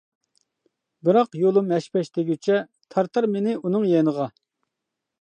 بىراق 1.09 1.37
يولۇم 1.41 1.69
ھەش-پەش 1.75 2.11
دېگۈچە، 2.17 2.57
تارتار 2.97 3.31
مېنى 3.37 3.57
ئۇنىڭ 3.63 3.89
يېنىغا. 3.95 4.31